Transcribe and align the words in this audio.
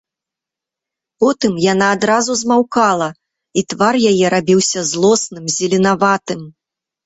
Потым 1.23 1.51
яна 1.73 1.89
адразу 1.97 2.31
змаўкала, 2.41 3.09
і 3.61 3.67
твар 3.75 3.93
яе 4.15 4.27
рабіўся 4.37 4.79
злосным, 4.95 5.45
зеленаватым. 5.61 6.41